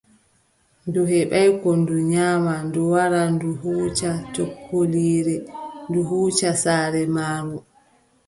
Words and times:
Ndu 0.87 1.01
heɓaay 1.11 1.49
ko 1.61 1.69
ndu 1.81 1.95
nyaama, 2.11 2.53
ndu 2.67 2.81
wari, 2.93 3.21
ndu 3.35 3.49
hooci 3.61 4.09
sokoliire, 4.33 5.35
ndu 5.87 5.99
huuci 6.07 6.49
saare 6.63 7.01
maaru. 7.15 7.57